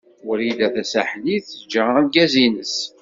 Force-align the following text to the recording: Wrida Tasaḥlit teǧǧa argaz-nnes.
Wrida 0.27 0.67
Tasaḥlit 0.75 1.45
teǧǧa 1.49 1.83
argaz-nnes. 1.97 2.75